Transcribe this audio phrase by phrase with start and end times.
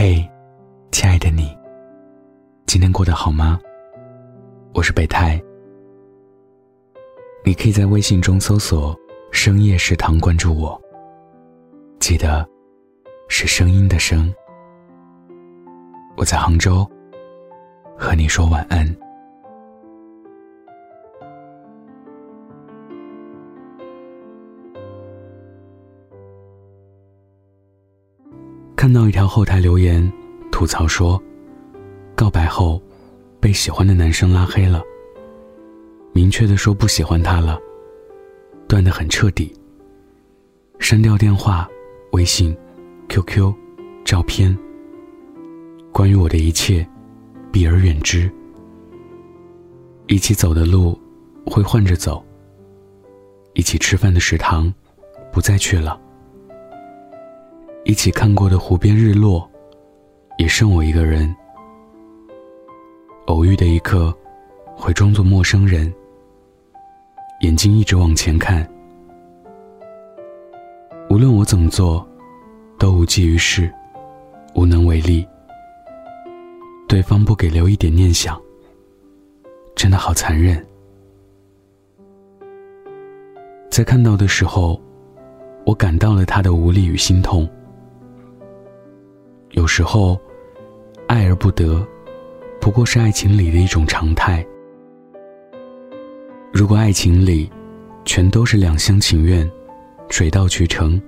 [0.00, 0.24] 嘿，
[0.92, 1.58] 亲爱的你，
[2.66, 3.58] 今天过得好吗？
[4.72, 5.42] 我是北太，
[7.44, 8.96] 你可以在微信中搜索
[9.32, 10.80] “深夜食堂”关注我。
[11.98, 12.48] 记得
[13.28, 14.32] 是声音的声。
[16.16, 16.88] 我在杭州，
[17.98, 18.86] 和你说晚安。
[28.88, 30.10] 看到一条后台留言，
[30.50, 31.22] 吐槽说，
[32.14, 32.82] 告白后
[33.38, 34.82] 被喜欢的男生拉黑了，
[36.14, 37.60] 明确的说不喜欢他了，
[38.66, 39.54] 断得很彻底，
[40.78, 41.68] 删掉电话、
[42.12, 42.56] 微信、
[43.10, 43.52] QQ、
[44.06, 44.58] 照片，
[45.92, 46.88] 关于我的一切，
[47.52, 48.26] 避而远之。
[50.06, 50.98] 一起走的路
[51.44, 52.24] 会换着走，
[53.52, 54.72] 一起吃饭的食堂
[55.30, 56.00] 不再去了。
[57.88, 59.50] 一起看过的湖边日落，
[60.36, 61.34] 也剩我一个人。
[63.28, 64.14] 偶遇的一刻，
[64.76, 65.90] 会装作陌生人，
[67.40, 68.68] 眼睛一直往前看。
[71.08, 72.06] 无论我怎么做，
[72.78, 73.72] 都无济于事，
[74.54, 75.26] 无能为力。
[76.88, 78.38] 对方不给留一点念想，
[79.74, 80.62] 真的好残忍。
[83.70, 84.78] 在看到的时候，
[85.64, 87.48] 我感到了他的无力与心痛。
[89.58, 90.16] 有时候，
[91.08, 91.84] 爱而不得，
[92.60, 94.46] 不过是爱情里的一种常态。
[96.52, 97.50] 如果爱情里，
[98.04, 99.50] 全都是两厢情愿，
[100.10, 101.02] 水到渠成，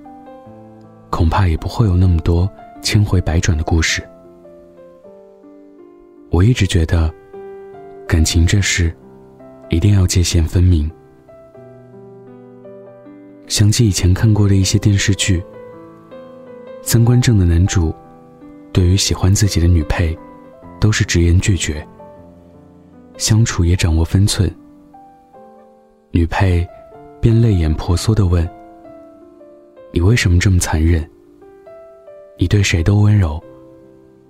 [1.11, 2.51] 恐怕也不会有那么多
[2.83, 4.03] 千回百转的故事。
[6.31, 7.09] 我一直觉得，
[8.05, 8.93] 感情这事，
[9.69, 10.91] 一定要界限分明。
[13.47, 15.41] 想起以前看过的一些电视剧，
[16.83, 17.95] 三观正的男主。
[18.73, 20.17] 对于喜欢自己的女配，
[20.81, 21.87] 都是直言拒绝。
[23.17, 24.51] 相处也掌握分寸。
[26.11, 26.67] 女配
[27.21, 28.49] 便泪眼婆娑的问
[29.93, 31.09] ：“你为什么这么残忍？
[32.39, 33.43] 你对谁都温柔，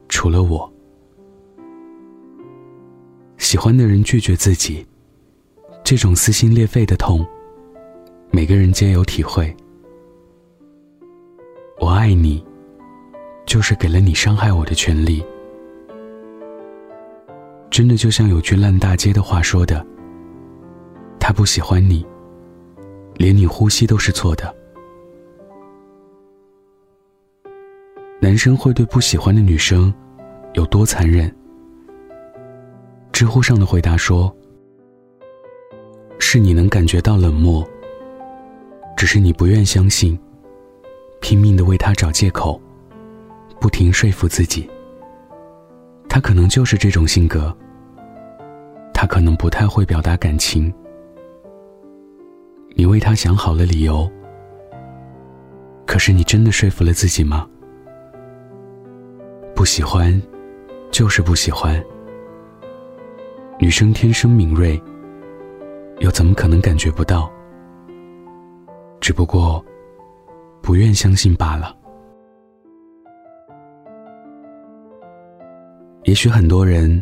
[0.08, 0.70] 除了我。”
[3.38, 4.84] 喜欢的人拒绝自己，
[5.84, 7.24] 这种撕心裂肺的痛，
[8.30, 9.54] 每个人皆有体会。
[11.78, 12.44] 我爱你。
[13.46, 15.24] 就是给了你伤害我的权利。
[17.70, 19.86] 真的就像有句烂大街的话说的
[21.20, 22.04] ：“他不喜欢你，
[23.14, 24.52] 连你呼吸都是错的。”
[28.20, 29.92] 男生会对不喜欢的女生
[30.54, 31.32] 有多残忍？
[33.12, 34.34] 知乎上的回答说
[36.18, 37.66] ：“是你能感觉到冷漠，
[38.96, 40.18] 只是你不愿相信，
[41.20, 42.60] 拼命的为他找借口。”
[43.60, 44.68] 不停说服自己，
[46.08, 47.54] 他可能就是这种性格。
[48.94, 50.72] 他可能不太会表达感情。
[52.74, 54.10] 你为他想好了理由，
[55.86, 57.46] 可是你真的说服了自己吗？
[59.54, 60.20] 不喜欢，
[60.90, 61.82] 就是不喜欢。
[63.58, 64.82] 女生天生敏锐，
[65.98, 67.30] 又怎么可能感觉不到？
[69.00, 69.62] 只不过，
[70.62, 71.76] 不愿相信罢了。
[76.10, 77.00] 也许很多人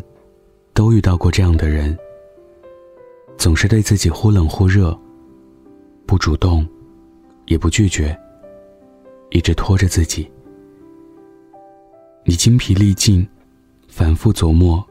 [0.71, 1.97] 都遇到过这样的人，
[3.39, 4.95] 总是对自己忽冷忽热，
[6.05, 6.63] 不主动，
[7.47, 8.15] 也不拒绝，
[9.31, 10.31] 一直拖着自己。
[12.23, 13.27] 你精疲力尽，
[13.87, 14.87] 反复琢磨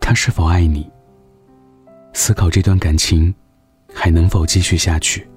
[0.00, 0.90] 他是否爱你，
[2.14, 3.34] 思考这段感情
[3.92, 5.28] 还能否继续下去。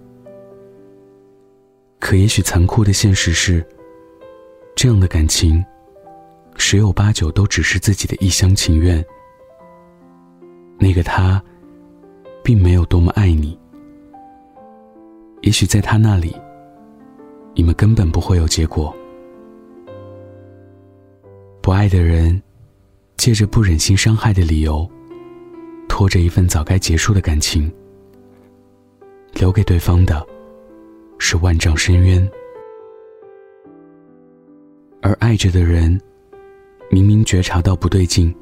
[2.00, 3.62] 可也许残酷的现实是，
[4.74, 5.62] 这样的感情。
[6.64, 9.04] 十有八九都只是自己的一厢情愿。
[10.78, 11.44] 那个他，
[12.44, 13.60] 并没有多么爱你。
[15.42, 16.34] 也许在他那里，
[17.56, 18.96] 你们根本不会有结果。
[21.64, 22.40] 不爱的人，
[23.18, 24.88] 借着不忍心伤害的理由，
[25.90, 27.70] 拖着一份早该结束的感情，
[29.34, 30.26] 留给对方的，
[31.18, 32.32] 是万丈深渊。
[35.02, 36.00] 而爱着的人。
[36.94, 38.36] 明明觉察到不对劲，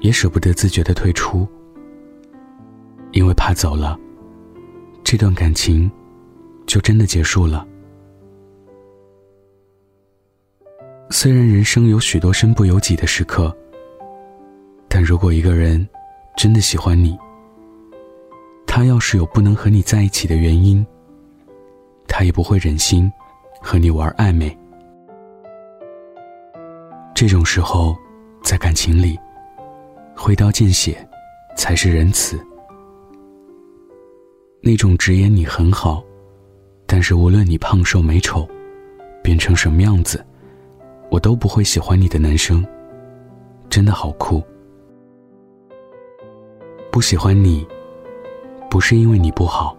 [0.00, 1.44] 也舍不得自觉的退出，
[3.10, 3.98] 因为怕走了，
[5.02, 5.90] 这段感情
[6.66, 7.66] 就真的结束了。
[11.10, 13.52] 虽然人生有许多身不由己的时刻，
[14.88, 15.84] 但如果一个人
[16.36, 17.18] 真的喜欢你，
[18.68, 20.86] 他要是有不能和你在一起的原因，
[22.06, 23.12] 他也不会忍心
[23.60, 24.56] 和你玩暧昧。
[27.22, 27.96] 这种时候，
[28.42, 29.16] 在感情里，
[30.16, 31.08] 挥刀见血
[31.56, 32.36] 才是仁慈。
[34.60, 36.02] 那种直言你很好，
[36.84, 38.44] 但是无论你胖瘦美丑，
[39.22, 40.26] 变成什么样子，
[41.10, 42.66] 我都不会喜欢你的男生，
[43.70, 44.42] 真的好酷。
[46.90, 47.64] 不喜欢你，
[48.68, 49.76] 不是因为你不好，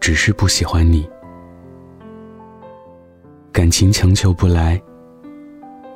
[0.00, 1.06] 只是不喜欢你。
[3.52, 4.80] 感情强求不来，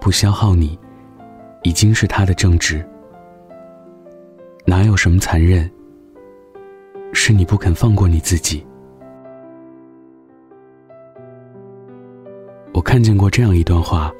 [0.02, 0.76] 不消耗你，
[1.62, 2.84] 已经是他的正直。
[4.64, 5.70] 哪有什么残忍？
[7.12, 8.66] 是你不肯放过你自己。
[12.75, 14.12] 我看见过这样一段话，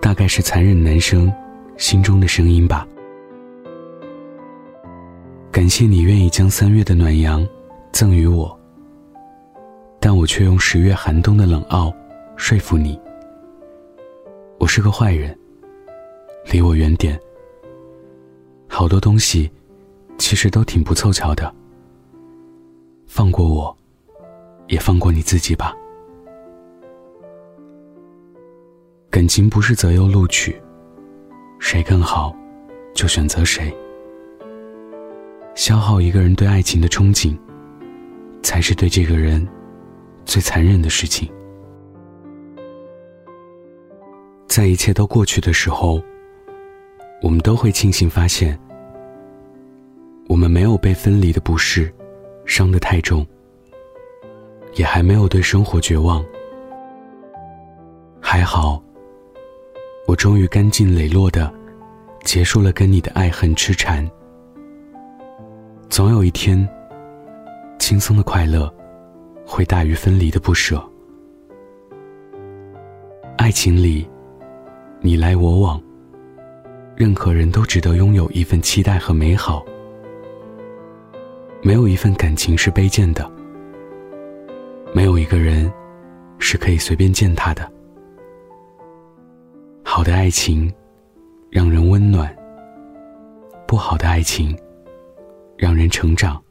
[0.00, 1.32] 大概是残忍男生
[1.76, 2.86] 心中的声音吧。
[5.50, 7.44] 感谢你愿意将三月的暖阳
[7.90, 8.56] 赠予我，
[9.98, 11.92] 但我却用十月寒冬的冷傲
[12.36, 12.96] 说服你。
[14.62, 15.36] 我是个坏人，
[16.52, 17.20] 离我远点。
[18.68, 19.50] 好多东西
[20.18, 21.52] 其实都挺不凑巧的。
[23.08, 23.76] 放过我，
[24.68, 25.74] 也放过你自己吧。
[29.10, 30.56] 感情不是择优录取，
[31.58, 32.32] 谁更好，
[32.94, 33.76] 就选择谁。
[35.56, 37.36] 消耗一个人对爱情的憧憬，
[38.44, 39.44] 才是对这个人
[40.24, 41.28] 最残忍的事情。
[44.54, 45.98] 在一切都过去的时候，
[47.22, 48.58] 我们都会庆幸发现，
[50.28, 51.90] 我们没有被分离的不适
[52.44, 53.26] 伤得太重，
[54.74, 56.22] 也还没有对生活绝望。
[58.20, 58.78] 还好，
[60.06, 61.50] 我终于干净磊落的
[62.22, 64.06] 结束了跟你的爱恨痴缠。
[65.88, 66.68] 总有一天，
[67.78, 68.70] 轻松的快乐
[69.46, 70.78] 会大于分离的不舍。
[73.38, 74.06] 爱情里，
[75.04, 75.82] 你来我往，
[76.94, 79.64] 任何人都值得拥有一份期待和美好。
[81.60, 83.28] 没有一份感情是卑贱的，
[84.94, 85.70] 没有一个人
[86.38, 87.68] 是可以随便践踏的。
[89.82, 90.72] 好的爱情，
[91.50, 92.28] 让人温暖；
[93.66, 94.56] 不好的爱情。
[95.58, 96.42] 让人成长，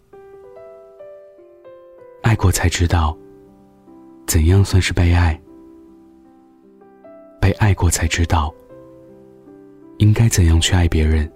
[2.21, 3.17] 爱过才知道
[4.25, 5.35] 怎样算是被爱；
[7.41, 8.53] 被爱过才知道
[9.97, 11.29] 应该怎样去爱别人。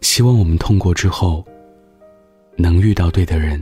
[0.00, 1.44] 希望我们痛过之后
[2.56, 3.60] 能遇到对的人。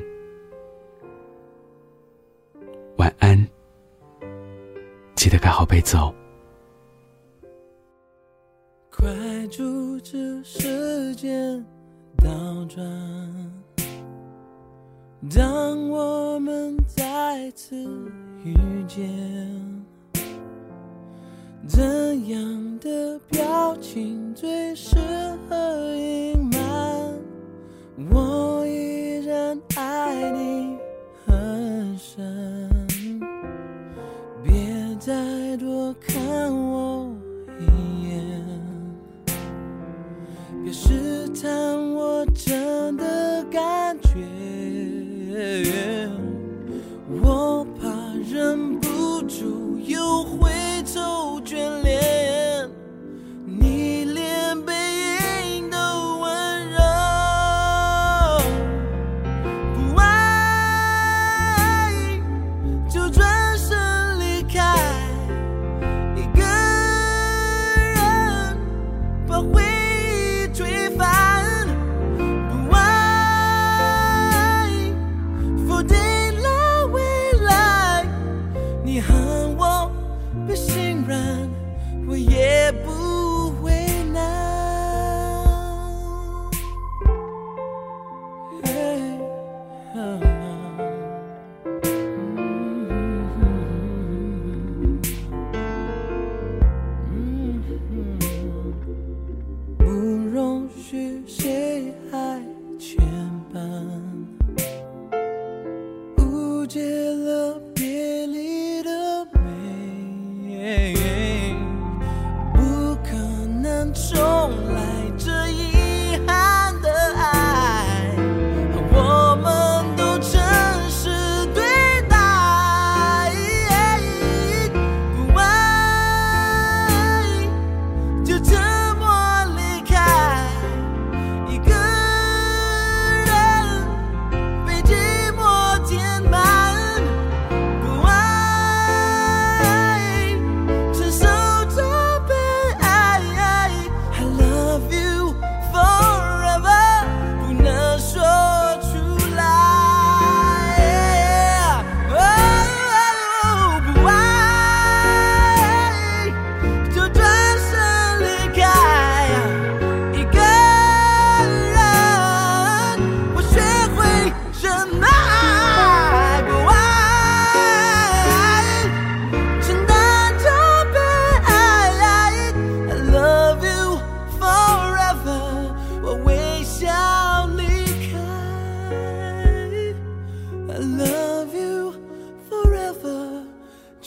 [2.99, 3.37] 晚安，
[5.15, 6.15] 记得盖好被子哦。
[8.91, 9.07] 快
[9.49, 11.65] 阻止时间
[12.19, 12.85] 倒转，
[15.35, 17.77] 当我们再次
[18.45, 18.55] 遇
[18.87, 19.11] 见，
[21.67, 24.97] 怎样的表情最适
[25.49, 27.13] 合隐瞒？
[28.11, 30.79] 我依然爱你
[31.27, 32.71] 很深，
[34.45, 34.53] 别
[35.01, 37.13] 再多看我
[37.59, 37.65] 一
[38.09, 38.45] 眼。
[40.63, 44.19] 别试探我真的感觉，
[47.23, 47.56] 我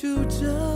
[0.01, 0.68] 就这